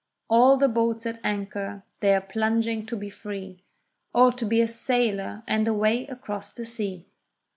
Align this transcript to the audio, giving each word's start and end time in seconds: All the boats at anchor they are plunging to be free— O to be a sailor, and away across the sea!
All 0.31 0.57
the 0.57 0.67
boats 0.67 1.05
at 1.05 1.19
anchor 1.23 1.83
they 1.99 2.15
are 2.15 2.21
plunging 2.21 2.87
to 2.87 2.97
be 2.97 3.11
free— 3.11 3.59
O 4.15 4.31
to 4.31 4.47
be 4.47 4.59
a 4.59 4.67
sailor, 4.67 5.43
and 5.47 5.67
away 5.67 6.07
across 6.07 6.51
the 6.51 6.65
sea! 6.65 7.05